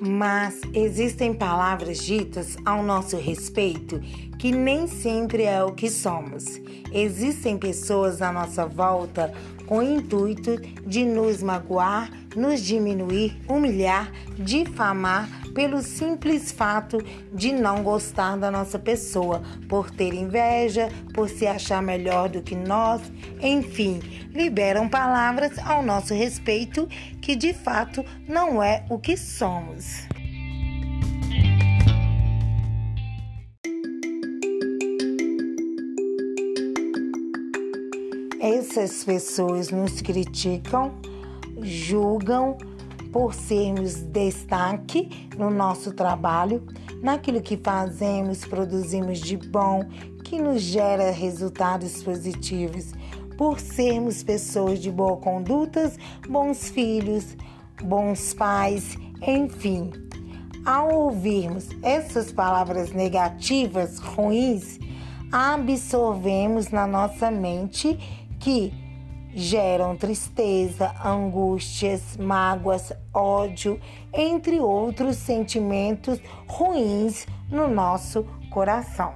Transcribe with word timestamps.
Mas 0.00 0.60
existem 0.74 1.32
palavras 1.32 1.98
ditas 1.98 2.56
ao 2.64 2.82
nosso 2.82 3.16
respeito 3.16 4.00
que 4.38 4.52
nem 4.52 4.86
sempre 4.86 5.44
é 5.44 5.64
o 5.64 5.72
que 5.72 5.88
somos. 5.88 6.60
Existem 6.92 7.56
pessoas 7.56 8.20
à 8.20 8.30
nossa 8.30 8.66
volta 8.66 9.32
com 9.66 9.78
o 9.78 9.82
intuito 9.82 10.58
de 10.86 11.04
nos 11.04 11.42
magoar, 11.42 12.10
nos 12.36 12.60
diminuir, 12.60 13.36
humilhar, 13.48 14.12
difamar 14.38 15.45
pelo 15.56 15.80
simples 15.80 16.52
fato 16.52 16.98
de 17.32 17.50
não 17.50 17.82
gostar 17.82 18.36
da 18.36 18.50
nossa 18.50 18.78
pessoa, 18.78 19.42
por 19.66 19.90
ter 19.90 20.12
inveja, 20.12 20.90
por 21.14 21.30
se 21.30 21.46
achar 21.46 21.82
melhor 21.82 22.28
do 22.28 22.42
que 22.42 22.54
nós, 22.54 23.00
enfim, 23.40 23.98
liberam 24.34 24.86
palavras 24.86 25.58
ao 25.60 25.82
nosso 25.82 26.12
respeito 26.12 26.86
que 27.22 27.34
de 27.34 27.54
fato 27.54 28.04
não 28.28 28.62
é 28.62 28.84
o 28.90 28.98
que 28.98 29.16
somos. 29.16 30.06
Essas 38.38 39.02
pessoas 39.04 39.70
nos 39.70 40.02
criticam, 40.02 41.00
julgam 41.62 42.58
por 43.16 43.32
sermos 43.32 43.94
destaque 43.94 45.30
no 45.38 45.48
nosso 45.50 45.90
trabalho, 45.90 46.62
naquilo 47.02 47.40
que 47.40 47.56
fazemos, 47.56 48.44
produzimos 48.44 49.20
de 49.20 49.38
bom, 49.38 49.86
que 50.22 50.38
nos 50.38 50.60
gera 50.60 51.12
resultados 51.12 52.02
positivos, 52.02 52.92
por 53.38 53.58
sermos 53.58 54.22
pessoas 54.22 54.80
de 54.80 54.90
boa 54.90 55.16
condutas, 55.16 55.96
bons 56.28 56.68
filhos, 56.68 57.34
bons 57.82 58.34
pais, 58.34 58.98
enfim. 59.26 59.90
Ao 60.62 60.94
ouvirmos 60.94 61.70
essas 61.82 62.30
palavras 62.30 62.92
negativas, 62.92 63.98
ruins, 63.98 64.78
absorvemos 65.32 66.68
na 66.68 66.86
nossa 66.86 67.30
mente 67.30 67.98
que 68.38 68.74
geram 69.36 69.94
tristeza, 69.94 70.94
angústias, 71.04 72.16
mágoas, 72.16 72.90
ódio, 73.12 73.78
entre 74.10 74.58
outros 74.58 75.16
sentimentos 75.16 76.18
ruins 76.48 77.26
no 77.50 77.68
nosso 77.68 78.24
coração. 78.50 79.12